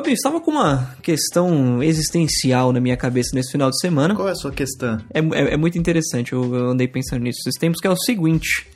Fabinho, 0.00 0.14
estava 0.14 0.40
com 0.40 0.52
uma 0.52 0.94
questão 1.02 1.82
existencial 1.82 2.72
na 2.72 2.80
minha 2.80 2.96
cabeça 2.96 3.30
nesse 3.34 3.52
final 3.52 3.68
de 3.68 3.78
semana. 3.78 4.14
Qual 4.14 4.28
é 4.28 4.32
a 4.32 4.34
sua 4.34 4.50
questão? 4.50 4.98
É, 5.12 5.18
é, 5.20 5.54
é 5.54 5.56
muito 5.58 5.76
interessante, 5.78 6.32
eu, 6.32 6.54
eu 6.54 6.70
andei 6.70 6.88
pensando 6.88 7.22
nisso 7.22 7.40
esses 7.40 7.58
tempos, 7.58 7.80
que 7.80 7.86
é 7.86 7.90
o 7.90 7.96
seguinte. 7.96 8.66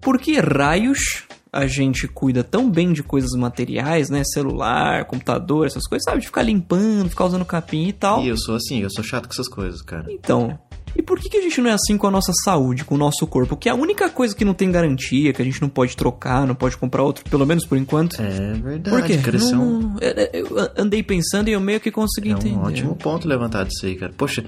Por 0.00 0.18
que 0.18 0.40
raios 0.40 1.24
a 1.52 1.66
gente 1.66 2.08
cuida 2.08 2.42
tão 2.42 2.70
bem 2.70 2.92
de 2.92 3.02
coisas 3.02 3.32
materiais, 3.32 4.08
né? 4.08 4.22
Celular, 4.24 5.04
computador, 5.04 5.66
essas 5.66 5.86
coisas, 5.86 6.04
sabe? 6.04 6.20
De 6.20 6.26
ficar 6.26 6.42
limpando, 6.42 7.10
ficar 7.10 7.26
usando 7.26 7.44
capim 7.44 7.88
e 7.88 7.92
tal. 7.92 8.22
E 8.22 8.28
eu 8.28 8.36
sou 8.38 8.54
assim, 8.56 8.80
eu 8.80 8.90
sou 8.90 9.04
chato 9.04 9.26
com 9.26 9.32
essas 9.32 9.48
coisas, 9.48 9.82
cara. 9.82 10.06
Então, 10.10 10.58
e 10.96 11.02
por 11.02 11.18
que, 11.20 11.28
que 11.28 11.36
a 11.36 11.40
gente 11.42 11.60
não 11.60 11.70
é 11.70 11.74
assim 11.74 11.96
com 11.98 12.06
a 12.06 12.10
nossa 12.10 12.32
saúde, 12.44 12.84
com 12.84 12.94
o 12.94 12.98
nosso 12.98 13.26
corpo? 13.26 13.56
Que 13.56 13.68
é 13.68 13.72
a 13.72 13.74
única 13.74 14.08
coisa 14.08 14.34
que 14.34 14.44
não 14.44 14.54
tem 14.54 14.70
garantia, 14.72 15.32
que 15.32 15.42
a 15.42 15.44
gente 15.44 15.60
não 15.60 15.68
pode 15.68 15.96
trocar, 15.96 16.46
não 16.46 16.54
pode 16.54 16.76
comprar 16.76 17.02
outro, 17.02 17.24
pelo 17.28 17.44
menos 17.46 17.64
por 17.64 17.76
enquanto. 17.78 18.20
É 18.20 18.52
verdade. 18.54 19.18
Por 19.18 19.30
quê? 19.32 19.38
Não, 19.52 19.96
é- 20.00 20.22
é- 20.22 20.40
eu 20.40 20.48
andei 20.76 21.02
pensando 21.02 21.48
e 21.48 21.52
eu 21.52 21.60
meio 21.60 21.80
que 21.80 21.90
consegui 21.90 22.30
É 22.30 22.32
entender. 22.32 22.54
um 22.56 22.62
ótimo 22.62 22.96
ponto 22.96 23.28
levantado 23.28 23.68
isso 23.70 23.84
aí, 23.86 23.94
cara. 23.96 24.12
Poxa, 24.16 24.44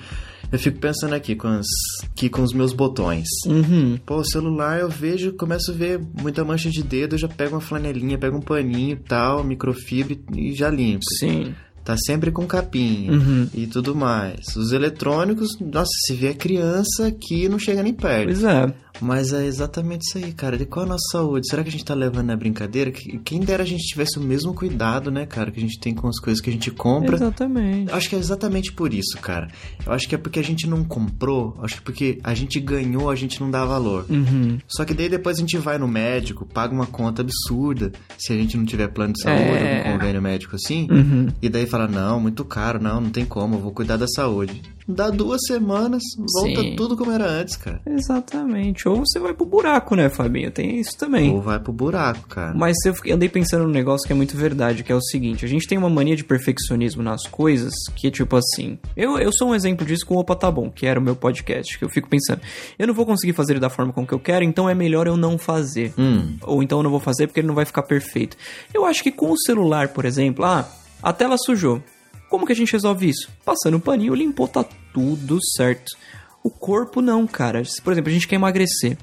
eu 0.51 0.59
fico 0.59 0.79
pensando 0.79 1.15
aqui 1.15 1.35
com, 1.37 1.49
as, 1.49 1.67
aqui 2.11 2.29
com 2.29 2.43
os 2.43 2.53
meus 2.55 2.73
botões. 2.73 3.27
Uhum. 3.47 3.99
Pô, 4.07 4.17
o 4.17 4.25
celular 4.25 4.81
eu 4.81 4.89
vejo, 4.89 5.33
começo 5.35 5.71
a 5.71 5.75
ver 5.75 6.01
muita 6.21 6.45
mancha 6.45 6.71
de 6.71 6.83
dedo, 6.83 7.15
eu 7.15 7.19
já 7.19 7.29
pego 7.29 7.55
uma 7.55 7.61
flanelinha, 7.61 8.17
pego 8.17 8.39
um 8.39 8.41
paninho 8.41 8.93
e 8.93 8.97
tal, 8.97 9.45
microfibra 9.45 10.17
e 10.35 10.53
já 10.55 10.71
limpo. 10.71 11.05
Sim. 11.19 11.55
Tá 11.89 11.97
sempre 12.05 12.31
com 12.31 12.47
capinha 12.47 13.13
Uhum. 13.13 13.49
e 13.55 13.67
tudo 13.67 13.97
mais. 13.97 14.55
Os 14.55 14.73
eletrônicos, 14.73 15.59
nossa, 15.59 15.89
se 16.07 16.13
vier 16.13 16.35
criança 16.37 17.07
aqui, 17.07 17.49
não 17.49 17.59
chega 17.59 17.83
nem 17.83 17.95
perto. 17.95 18.27
Pois 18.27 18.45
é. 18.45 18.71
Mas 19.01 19.33
é 19.33 19.45
exatamente 19.47 20.03
isso 20.09 20.19
aí, 20.19 20.33
cara. 20.33 20.57
De 20.59 20.65
qual 20.67 20.85
é 20.85 20.87
a 20.87 20.93
nossa 20.93 21.05
saúde? 21.13 21.49
Será 21.49 21.63
que 21.63 21.69
a 21.69 21.73
gente 21.73 21.85
tá 21.85 21.95
levando 21.95 22.27
na 22.27 22.37
brincadeira? 22.37 22.91
Que- 22.91 23.19
Quem 23.19 23.41
dera 23.41 23.63
a 23.63 23.67
gente 23.67 23.83
tivesse 23.87 24.19
o 24.19 24.23
mesmo 24.23 24.53
cuidado, 24.55 25.11
né, 25.11 25.25
cara, 25.27 25.51
que 25.51 25.59
a 25.59 25.63
gente 25.63 25.79
tem 25.79 25.95
com 25.95 26.09
as 26.09 26.19
coisas 26.19 26.41
que 26.41 26.51
a 26.51 26.53
gente 26.53 26.71
compra. 26.71 27.17
Exatamente. 27.17 27.93
Acho 27.93 28.09
que 28.09 28.17
é 28.17 28.19
exatamente 28.19 28.73
por 28.73 28.93
isso, 28.93 29.17
cara. 29.21 29.49
Eu 29.87 29.93
acho 29.93 30.09
que 30.09 30.15
é 30.15 30.19
porque 30.19 30.39
a 30.39 30.45
gente 30.45 30.67
não 30.67 30.85
comprou, 30.85 31.57
acho 31.63 31.77
que 31.77 31.83
porque 31.83 32.19
a 32.25 32.35
gente 32.35 32.59
ganhou, 32.61 33.09
a 33.11 33.15
gente 33.17 33.41
não 33.41 33.51
dá 33.51 33.65
valor. 33.65 34.05
Uhum. 34.11 34.59
Só 34.67 34.85
que 34.85 34.95
daí 34.95 35.09
depois 35.09 35.37
a 35.39 35.41
gente 35.41 35.57
vai 35.59 35.79
no 35.79 35.87
médico, 35.89 36.45
paga 36.47 36.75
uma 36.75 36.87
conta 36.87 37.23
absurda, 37.23 37.93
se 38.19 38.33
a 38.33 38.37
gente 38.37 38.57
não 38.57 38.65
tiver 38.65 38.89
plano 38.89 39.13
de 39.13 39.23
saúde, 39.23 39.43
É. 39.43 39.79
algum 39.87 39.99
convênio 39.99 40.23
médico 40.23 40.57
assim, 40.57 40.89
Uhum. 40.91 41.29
e 41.41 41.49
daí 41.49 41.67
fala, 41.67 41.87
não, 41.87 42.19
muito 42.21 42.45
caro, 42.45 42.83
não, 42.83 43.01
não 43.01 43.11
tem 43.11 43.25
como, 43.25 43.55
eu 43.57 43.61
vou 43.61 43.73
cuidar 43.73 43.97
da 43.97 44.07
saúde. 44.09 44.61
Dá 44.89 45.11
duas 45.11 45.43
semanas, 45.47 46.03
volta 46.35 46.63
Sim. 46.63 46.75
tudo 46.75 46.97
como 46.97 47.13
era 47.13 47.27
antes, 47.27 47.57
cara. 47.57 47.79
Exatamente. 47.87 48.89
Ou 48.89 49.05
você 49.05 49.19
vai 49.19 49.35
pro 49.35 49.45
buraco, 49.45 49.95
né, 49.95 50.09
Fabinho? 50.09 50.51
Tem 50.51 50.81
isso 50.81 50.97
também. 50.97 51.31
Ou 51.31 51.43
vai 51.43 51.61
pro 51.61 51.73
buraco, 51.73 52.27
cara. 52.27 52.55
Mas 52.55 52.75
eu 52.87 52.95
andei 53.15 53.29
pensando 53.29 53.65
num 53.65 53.71
negócio 53.71 54.07
que 54.07 54.13
é 54.15 54.17
muito 54.17 54.35
verdade, 54.35 54.83
que 54.83 54.91
é 54.91 54.95
o 54.95 55.03
seguinte: 55.03 55.45
a 55.45 55.49
gente 55.49 55.69
tem 55.69 55.77
uma 55.77 55.91
mania 55.91 56.17
de 56.17 56.25
perfeccionismo 56.25 57.03
nas 57.03 57.27
coisas, 57.27 57.75
que 57.95 58.07
é 58.07 58.11
tipo 58.11 58.35
assim. 58.35 58.79
Eu, 58.97 59.19
eu 59.19 59.31
sou 59.31 59.51
um 59.51 59.55
exemplo 59.55 59.85
disso 59.85 60.07
com 60.07 60.15
o 60.15 60.21
Opa 60.21 60.35
Tá 60.35 60.51
Bom, 60.51 60.71
que 60.71 60.87
era 60.87 60.99
o 60.99 61.03
meu 61.03 61.15
podcast, 61.15 61.79
que 61.79 61.85
eu 61.85 61.91
fico 61.91 62.09
pensando, 62.09 62.41
eu 62.79 62.87
não 62.87 62.95
vou 62.95 63.05
conseguir 63.05 63.35
fazer 63.35 63.53
ele 63.53 63.61
da 63.61 63.69
forma 63.69 63.93
como 63.93 64.07
que 64.07 64.15
eu 64.15 64.21
quero, 64.21 64.43
então 64.43 64.71
é 64.71 64.75
melhor 64.75 65.07
eu 65.07 65.19
não 65.19 65.37
fazer. 65.37 65.93
Hum, 65.99 66.39
Ou 66.43 66.63
então 66.63 66.79
eu 66.79 66.83
não 66.83 66.91
vou 66.91 67.01
fazer 67.01 67.27
porque 67.27 67.41
ele 67.41 67.49
não 67.49 67.55
vai 67.55 67.67
ficar 67.67 67.83
perfeito. 67.83 68.37
Eu 68.73 68.87
acho 68.87 69.03
que 69.03 69.13
com 69.13 69.31
o 69.31 69.39
celular, 69.39 69.89
por 69.89 70.07
exemplo, 70.07 70.47
ah, 70.47 70.67
a 71.03 71.13
tela 71.13 71.37
sujou. 71.37 71.83
Como 72.29 72.47
que 72.47 72.53
a 72.53 72.57
gente 72.57 72.73
resolve 72.73 73.09
isso? 73.09 73.31
Passando 73.45 73.77
um 73.77 73.81
paninho, 73.81 74.15
limpou, 74.15 74.47
tá 74.47 74.65
tudo 74.93 75.39
certo. 75.57 75.97
O 76.43 76.51
corpo 76.51 77.01
não, 77.01 77.27
cara. 77.27 77.63
Por 77.83 77.93
exemplo, 77.93 78.11
a 78.11 78.13
gente 78.13 78.29
quer 78.29 78.37
emagrecer. 78.37 78.97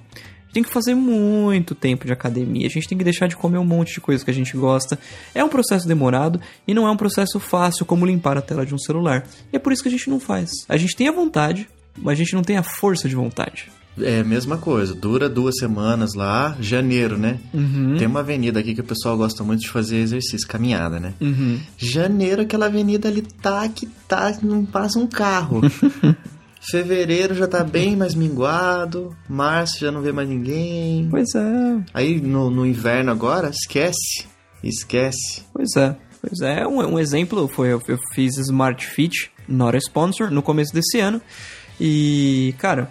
Tem 0.53 0.63
que 0.63 0.71
fazer 0.71 0.95
muito 0.95 1.75
tempo 1.75 2.05
de 2.05 2.13
academia. 2.13 2.65
A 2.65 2.69
gente 2.69 2.87
tem 2.87 2.97
que 2.97 3.03
deixar 3.03 3.27
de 3.27 3.35
comer 3.35 3.57
um 3.57 3.65
monte 3.65 3.95
de 3.95 3.99
coisa 3.99 4.23
que 4.23 4.31
a 4.31 4.33
gente 4.33 4.55
gosta. 4.55 4.97
É 5.33 5.43
um 5.43 5.49
processo 5.49 5.85
demorado 5.85 6.39
e 6.65 6.73
não 6.73 6.87
é 6.87 6.91
um 6.91 6.95
processo 6.95 7.39
fácil 7.39 7.85
como 7.85 8.05
limpar 8.05 8.37
a 8.37 8.41
tela 8.41 8.65
de 8.65 8.73
um 8.73 8.77
celular. 8.77 9.27
E 9.51 9.57
é 9.57 9.59
por 9.59 9.73
isso 9.73 9.81
que 9.81 9.89
a 9.89 9.91
gente 9.91 10.09
não 10.09 10.19
faz. 10.19 10.49
A 10.69 10.77
gente 10.77 10.95
tem 10.95 11.09
a 11.09 11.11
vontade, 11.11 11.67
mas 11.97 12.13
a 12.13 12.23
gente 12.23 12.35
não 12.35 12.41
tem 12.41 12.55
a 12.55 12.63
força 12.63 13.09
de 13.09 13.15
vontade. 13.15 13.69
É 14.01 14.19
a 14.19 14.23
mesma 14.23 14.57
coisa, 14.57 14.93
dura 14.93 15.29
duas 15.29 15.55
semanas 15.57 16.13
lá, 16.13 16.55
janeiro, 16.59 17.17
né? 17.17 17.39
Uhum. 17.53 17.95
Tem 17.97 18.07
uma 18.07 18.19
avenida 18.19 18.59
aqui 18.59 18.73
que 18.73 18.81
o 18.81 18.85
pessoal 18.85 19.17
gosta 19.17 19.43
muito 19.43 19.61
de 19.61 19.69
fazer 19.69 19.97
exercício, 19.97 20.47
caminhada, 20.47 20.99
né? 20.99 21.13
Uhum. 21.21 21.59
Janeiro, 21.77 22.41
aquela 22.41 22.65
avenida 22.65 23.07
ali 23.07 23.21
tá 23.21 23.67
que 23.69 23.87
tá, 24.07 24.37
não 24.41 24.65
passa 24.65 24.99
um 24.99 25.07
carro. 25.07 25.61
Fevereiro 26.69 27.35
já 27.35 27.47
tá 27.47 27.63
bem 27.63 27.95
mais 27.95 28.15
minguado, 28.15 29.15
março 29.29 29.79
já 29.79 29.91
não 29.91 30.01
vê 30.01 30.11
mais 30.11 30.27
ninguém. 30.27 31.07
Pois 31.09 31.33
é. 31.35 31.83
Aí 31.93 32.19
no, 32.19 32.49
no 32.49 32.65
inverno 32.65 33.11
agora, 33.11 33.49
esquece. 33.49 34.25
Esquece. 34.63 35.43
Pois 35.53 35.75
é, 35.75 35.95
pois 36.19 36.41
é. 36.41 36.67
Um, 36.67 36.95
um 36.95 36.99
exemplo 36.99 37.47
foi 37.47 37.71
eu, 37.71 37.81
eu 37.87 37.99
fiz 38.13 38.37
Smart 38.37 38.83
Fit, 38.83 39.31
not 39.47 39.75
a 39.75 39.79
sponsor, 39.79 40.31
no 40.31 40.41
começo 40.41 40.73
desse 40.73 40.99
ano. 40.99 41.21
E, 41.79 42.55
cara, 42.57 42.89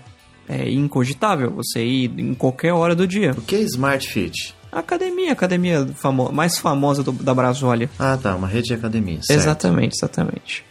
é 0.49 0.71
incogitável 0.71 1.51
você 1.51 1.85
ir 1.85 2.13
em 2.19 2.35
qualquer 2.35 2.73
hora 2.73 2.95
do 2.95 3.07
dia. 3.07 3.33
O 3.37 3.41
que 3.43 3.57
é 3.57 3.61
Smart 3.61 4.07
Fit? 4.09 4.55
Academia, 4.71 5.33
academia 5.33 5.87
famo 5.95 6.33
mais 6.33 6.59
famosa 6.59 7.03
do- 7.03 7.13
da 7.13 7.33
Brasólia. 7.33 7.89
Ah, 7.99 8.19
tá, 8.21 8.35
uma 8.35 8.49
rede 8.49 8.69
de 8.69 8.75
academia. 8.75 9.23
certo. 9.23 9.39
Exatamente, 9.41 9.95
exatamente. 9.97 10.65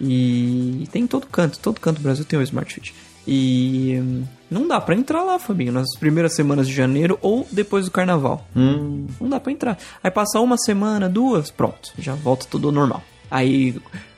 E 0.00 0.86
tem 0.92 1.04
em 1.04 1.06
todo 1.06 1.26
canto, 1.26 1.58
todo 1.58 1.80
canto 1.80 1.96
do 1.98 2.02
Brasil 2.02 2.24
tem 2.24 2.38
o 2.38 2.42
Smart 2.42 2.72
Fit. 2.72 2.94
E 3.26 3.98
hum, 4.00 4.24
não 4.50 4.68
dá 4.68 4.80
pra 4.80 4.94
entrar 4.94 5.22
lá, 5.24 5.38
Fabinho, 5.38 5.72
nas 5.72 5.88
primeiras 5.98 6.34
semanas 6.34 6.68
de 6.68 6.72
janeiro 6.74 7.18
ou 7.22 7.46
depois 7.50 7.86
do 7.86 7.90
carnaval. 7.90 8.46
Hum, 8.54 9.06
Não 9.20 9.28
dá 9.28 9.40
pra 9.40 9.50
entrar. 9.50 9.78
Aí 10.04 10.10
passa 10.10 10.38
uma 10.40 10.56
semana, 10.58 11.08
duas, 11.08 11.50
pronto, 11.50 11.92
já 11.98 12.14
volta 12.14 12.46
tudo 12.48 12.68
ao 12.68 12.72
normal. 12.72 13.02
Aí 13.30 13.74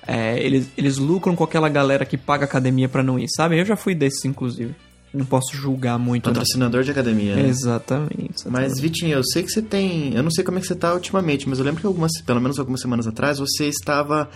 é, 0.06 0.38
eles, 0.44 0.68
eles 0.76 0.98
lucram 0.98 1.34
com 1.34 1.44
aquela 1.44 1.68
galera 1.68 2.04
que 2.04 2.18
paga 2.18 2.44
academia 2.44 2.88
pra 2.88 3.02
não 3.02 3.18
ir, 3.18 3.28
sabe? 3.34 3.58
Eu 3.58 3.64
já 3.64 3.76
fui 3.76 3.94
desses, 3.94 4.24
inclusive. 4.24 4.74
Não 5.12 5.24
posso 5.24 5.56
julgar 5.56 5.98
muito. 5.98 6.26
Não. 6.26 6.32
patrocinador 6.32 6.82
de 6.82 6.90
academia. 6.90 7.34
né? 7.36 7.48
Exatamente, 7.48 8.30
exatamente. 8.34 8.48
Mas, 8.50 8.78
Vitinho, 8.78 9.12
eu 9.14 9.24
sei 9.24 9.42
que 9.42 9.50
você 9.50 9.62
tem. 9.62 10.14
Eu 10.14 10.22
não 10.22 10.30
sei 10.30 10.44
como 10.44 10.58
é 10.58 10.60
que 10.60 10.66
você 10.66 10.74
tá 10.74 10.92
ultimamente, 10.94 11.48
mas 11.48 11.58
eu 11.58 11.64
lembro 11.64 11.80
que 11.80 11.86
algumas, 11.86 12.12
pelo 12.20 12.40
menos 12.40 12.58
algumas 12.58 12.80
semanas 12.80 13.06
atrás, 13.06 13.38
você 13.38 13.66
estava 13.66 14.28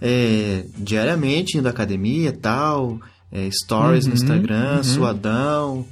é, 0.00 0.64
diariamente 0.76 1.56
indo 1.56 1.66
à 1.66 1.70
academia 1.70 2.28
e 2.28 2.32
tal. 2.32 2.98
é, 3.32 3.48
stories 3.50 4.06
no 4.06 4.10
Uhum, 4.12 4.16
Instagram, 4.16 4.76
uhum. 4.78 4.82
suadão, 4.84 5.86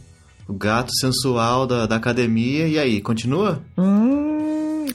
o 0.48 0.52
gato 0.54 0.90
sensual 0.98 1.66
da, 1.66 1.86
da 1.86 1.96
academia. 1.96 2.66
E 2.68 2.78
aí, 2.78 3.00
continua? 3.00 3.62
Hum, 3.78 4.27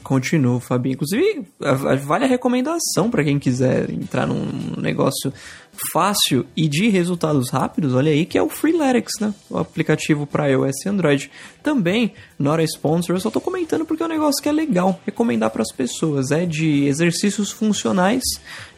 continuo, 0.04 0.60
Fabinho. 0.60 0.94
Inclusive, 0.94 1.46
vale 2.06 2.26
a 2.26 2.28
recomendação 2.28 3.10
pra 3.10 3.24
quem 3.24 3.40
quiser 3.40 3.90
entrar 3.90 4.28
num 4.28 4.46
negócio 4.80 5.34
fácil 5.92 6.46
e 6.56 6.68
de 6.68 6.90
resultados 6.90 7.50
rápidos. 7.50 7.94
Olha 7.96 8.12
aí 8.12 8.26
que 8.26 8.38
é 8.38 8.44
o 8.44 8.50
Freeletics, 8.50 9.14
né? 9.20 9.34
O 9.50 9.58
aplicativo 9.58 10.28
para 10.28 10.48
iOS 10.48 10.86
e 10.86 10.90
Android. 10.90 11.32
Também, 11.64 12.14
not 12.38 12.62
a 12.62 12.64
sponsor, 12.66 13.16
eu 13.16 13.20
só 13.20 13.32
tô 13.32 13.42
comentando 13.42 13.86
porque 13.86 14.04
é 14.04 14.06
um 14.06 14.10
negócio 14.10 14.42
que 14.42 14.50
é 14.50 14.52
legal 14.52 15.00
recomendar 15.06 15.50
para 15.50 15.62
as 15.64 15.72
pessoas. 15.72 16.30
É 16.32 16.46
de 16.46 16.86
exercícios 16.86 17.50
funcionais 17.52 18.22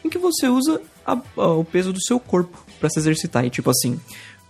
em 0.04 0.08
que 0.08 0.18
você 0.18 0.48
usa 0.48 0.80
a- 1.04 1.20
a- 1.36 1.48
o 1.52 1.64
peso 1.64 1.92
do 1.92 2.02
seu 2.02 2.18
corpo 2.18 2.64
para 2.80 2.88
se 2.88 2.98
exercitar. 2.98 3.44
E 3.44 3.50
tipo 3.50 3.68
assim, 3.70 4.00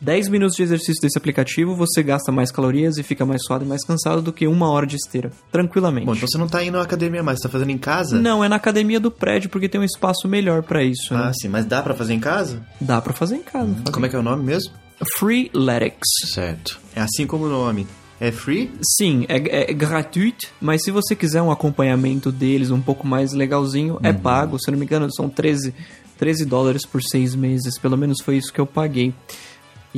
10 0.01 0.29
minutos 0.29 0.57
de 0.57 0.63
exercício 0.63 1.01
desse 1.01 1.17
aplicativo, 1.17 1.75
você 1.75 2.03
gasta 2.03 2.31
mais 2.31 2.51
calorias 2.53 2.99
e 2.99 3.03
fica 3.03 3.25
mais 3.25 3.43
suado 3.45 3.65
e 3.65 3.69
mais 3.69 3.85
cansado 3.85 4.21
do 4.21 4.33
que 4.33 4.47
uma 4.47 4.69
hora 4.71 4.87
de 4.87 4.97
esteira. 4.97 5.31
Tranquilamente. 5.51 6.07
Bom, 6.07 6.15
então 6.15 6.29
você 6.29 6.37
não 6.39 6.49
tá 6.49 6.63
indo 6.63 6.77
à 6.79 6.83
academia 6.83 7.23
mais, 7.23 7.39
você 7.39 7.45
tá 7.45 7.49
fazendo 7.49 7.71
em 7.71 7.79
casa? 7.79 8.21
Não, 8.21 8.45
é 8.45 8.49
na 8.49 8.57
academia 8.57 9.01
do 9.01 9.11
prédio, 9.11 9.49
porque 9.49 9.69
tem 9.69 9.81
um 9.81 9.85
espaço 9.85 10.29
melhor 10.29 10.63
pra 10.63 10.85
isso. 10.85 11.15
né? 11.15 11.21
Ah, 11.25 11.33
sim, 11.33 11.49
mas 11.49 11.65
dá 11.65 11.83
pra 11.83 11.95
fazer 11.95 12.13
em 12.15 12.21
casa? 12.21 12.61
Dá 12.81 13.01
pra 13.01 13.13
fazer 13.13 13.37
em 13.37 13.43
casa. 13.43 13.75
Como 13.91 14.05
é 14.05 14.09
que 14.09 14.17
é 14.17 14.19
o 14.19 14.23
nome 14.23 14.45
mesmo? 14.45 14.73
Freeletics. 15.19 16.09
Certo. 16.33 16.79
É 16.95 17.01
assim 17.01 17.27
como 17.27 17.45
o 17.45 17.49
nome. 17.49 17.87
É 18.19 18.33
free? 18.33 18.71
Sim, 18.97 19.27
é, 19.29 19.71
é 19.71 19.75
gratuito, 19.75 20.47
mas 20.61 20.83
se 20.83 20.91
você 20.91 21.15
quiser 21.15 21.43
um 21.43 21.51
acompanhamento 21.51 22.33
deles 22.33 22.71
um 22.71 22.81
pouco 22.81 23.07
mais 23.07 23.33
legalzinho, 23.35 23.99
é 24.03 24.11
pago. 24.13 24.59
Se 24.59 24.71
eu 24.71 24.73
não 24.73 24.79
me 24.79 24.87
engano, 24.87 25.07
são 25.15 25.29
13, 25.29 25.75
13 26.19 26.47
dólares 26.47 26.87
por 26.87 27.03
seis 27.03 27.35
meses. 27.35 27.79
Pelo 27.79 27.97
menos 27.97 28.23
foi 28.25 28.37
isso 28.39 28.51
que 28.53 28.59
eu 28.61 28.67
paguei. 28.67 29.13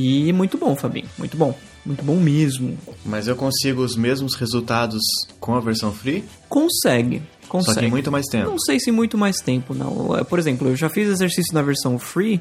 E 0.01 0.33
muito 0.33 0.57
bom, 0.57 0.77
Fabinho. 0.77 1.07
Muito 1.19 1.37
bom. 1.37 1.55
Muito 1.85 2.05
bom 2.05 2.17
mesmo. 2.17 2.77
Mas 3.05 3.27
eu 3.27 3.35
consigo 3.35 3.83
os 3.83 3.97
mesmos 3.97 4.35
resultados 4.35 5.01
com 5.41 5.55
a 5.55 5.61
versão 5.61 5.93
free? 5.93 6.25
Consegue. 6.49 7.23
Consegue. 7.49 7.75
Só 7.75 7.81
que 7.81 7.89
muito 7.89 8.13
mais 8.13 8.27
tempo. 8.27 8.51
Não 8.51 8.59
sei 8.59 8.79
se 8.79 8.91
muito 8.93 9.17
mais 9.17 9.39
tempo, 9.41 9.75
não. 9.75 10.17
É, 10.17 10.23
Por 10.23 10.39
exemplo, 10.39 10.69
eu 10.69 10.77
já 10.77 10.89
fiz 10.89 11.09
exercício 11.09 11.55
na 11.55 11.63
versão 11.63 11.99
free, 11.99 12.41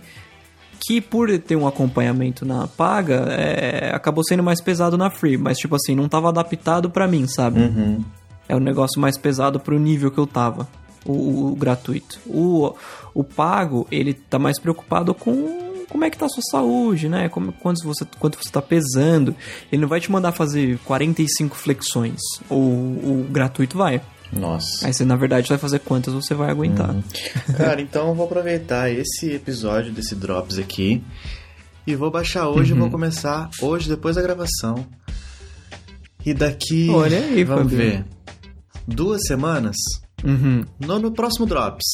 que 0.86 1.00
por 1.02 1.36
ter 1.40 1.56
um 1.56 1.66
acompanhamento 1.66 2.46
na 2.46 2.68
paga, 2.68 3.26
é, 3.30 3.90
acabou 3.96 4.24
sendo 4.24 4.44
mais 4.44 4.62
pesado 4.62 4.98
na 4.98 5.10
free. 5.10 5.38
Mas, 5.38 5.58
tipo 5.58 5.76
assim, 5.76 5.96
não 5.96 6.10
tava 6.10 6.28
adaptado 6.30 6.90
pra 6.90 7.08
mim, 7.08 7.26
sabe? 7.28 7.62
Uhum. 7.62 8.04
É 8.50 8.56
um 8.56 8.60
negócio 8.60 9.00
mais 9.00 9.18
pesado 9.18 9.60
pro 9.60 9.80
nível 9.80 10.12
que 10.12 10.18
eu 10.18 10.28
tava. 10.28 10.68
O, 11.06 11.12
o- 11.14 11.52
o 11.54 11.56
gratuito. 11.56 12.20
O, 12.28 12.74
o 13.14 13.24
pago, 13.24 13.88
ele 13.90 14.14
tá 14.14 14.38
mais 14.38 14.60
preocupado 14.60 15.14
com 15.14 15.67
como 15.90 16.04
é 16.04 16.10
que 16.10 16.18
tá 16.18 16.26
a 16.26 16.30
sua 16.30 16.44
saúde, 16.52 17.08
né? 17.10 17.30
Como, 17.30 17.52
quanto, 17.54 17.84
você, 17.84 18.06
quanto 18.20 18.38
você 18.42 18.50
tá 18.50 18.62
pesando. 18.62 19.36
Ele 19.72 19.82
não 19.82 19.88
vai 19.90 20.00
te 20.00 20.12
mandar 20.12 20.32
fazer 20.32 20.78
45 20.86 21.56
flexões. 21.56 22.20
O, 22.50 22.56
o 22.56 23.28
gratuito 23.30 23.78
vai. 23.78 24.02
Nossa. 24.32 24.86
Aí 24.86 24.94
você, 24.94 25.06
na 25.06 25.16
verdade, 25.16 25.48
vai 25.48 25.58
fazer 25.58 25.80
quantas 25.80 26.14
você 26.14 26.34
vai 26.34 26.50
aguentar. 26.50 26.90
Uhum. 26.92 27.04
Cara, 27.58 27.82
então 27.82 28.10
eu 28.10 28.16
vou 28.16 28.26
aproveitar 28.26 28.92
esse 28.92 29.32
episódio 29.32 29.92
desse 29.94 30.16
Drops 30.16 30.58
aqui 30.58 31.02
e 31.86 31.96
vou 31.96 32.12
baixar 32.12 32.50
hoje. 32.50 32.74
Uhum. 32.74 32.80
Vou 32.80 32.90
começar 32.92 33.50
hoje, 33.62 33.88
depois 33.88 34.16
da 34.18 34.22
gravação. 34.22 34.86
E 36.26 36.34
daqui. 36.34 36.90
Olha 36.90 37.20
aí, 37.20 37.44
vamos 37.46 37.72
Fabinho. 37.72 37.78
ver. 37.80 38.06
Duas 38.86 39.22
semanas. 39.26 39.78
Uhum. 40.26 40.66
No, 40.80 41.00
no 41.00 41.12
próximo 41.12 41.46
Drops, 41.46 41.86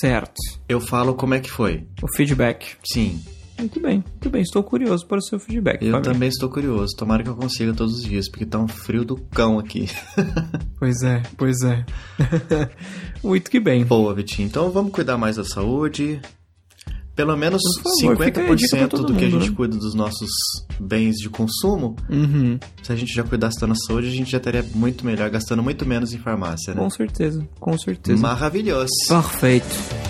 Certo. 0.00 0.40
eu 0.68 0.80
falo 0.80 1.14
como 1.14 1.34
é 1.34 1.40
que 1.40 1.50
foi. 1.50 1.84
O 2.00 2.06
feedback. 2.16 2.76
Sim, 2.84 3.20
Muito 3.62 3.80
bem, 3.80 3.98
muito 4.12 4.30
bem. 4.30 4.42
Estou 4.42 4.62
curioso 4.62 5.06
para 5.06 5.18
o 5.18 5.22
seu 5.22 5.38
feedback. 5.38 5.82
eu 5.84 6.02
também 6.02 6.28
estou 6.28 6.48
curioso. 6.48 6.94
Tomara 6.96 7.22
que 7.22 7.28
eu 7.28 7.36
consiga 7.36 7.72
todos 7.72 7.98
os 7.98 8.02
dias, 8.04 8.28
porque 8.28 8.44
tá 8.44 8.58
um 8.58 8.66
frio 8.68 9.04
do 9.04 9.16
cão 9.16 9.58
aqui. 9.58 9.88
Pois 10.78 11.00
é, 11.04 11.22
pois 11.36 11.62
é. 11.62 11.84
muito 13.22 13.48
que 13.48 13.60
bem. 13.60 13.84
Boa, 13.84 14.12
Vitinho. 14.12 14.46
Então 14.48 14.68
vamos 14.72 14.90
cuidar 14.90 15.16
mais 15.16 15.36
da 15.36 15.44
saúde. 15.44 16.20
Pelo 17.14 17.36
menos 17.36 17.62
favor, 18.00 18.24
fica 18.24 18.40
aí 18.40 18.50
a 18.50 18.54
dica 18.56 18.76
pra 18.76 18.86
50% 18.86 18.88
todo 18.88 19.04
do 19.06 19.14
que 19.14 19.24
a 19.24 19.28
mundo, 19.28 19.40
gente 19.40 19.50
né? 19.50 19.56
cuida 19.56 19.76
dos 19.76 19.94
nossos 19.94 20.28
bens 20.80 21.14
de 21.16 21.28
consumo, 21.28 21.94
Uhum. 22.10 22.58
se 22.82 22.90
a 22.90 22.96
gente 22.96 23.14
já 23.14 23.22
cuidasse 23.22 23.60
da 23.60 23.66
nossa 23.68 23.82
saúde, 23.86 24.08
a 24.08 24.10
gente 24.10 24.30
já 24.30 24.38
estaria 24.38 24.64
muito 24.74 25.04
melhor, 25.06 25.28
gastando 25.30 25.62
muito 25.62 25.84
menos 25.86 26.12
em 26.14 26.18
farmácia, 26.18 26.74
né? 26.74 26.80
Com 26.80 26.90
certeza, 26.90 27.46
com 27.60 27.78
certeza. 27.78 28.20
Maravilhoso. 28.20 28.88
Perfeito. 29.08 30.01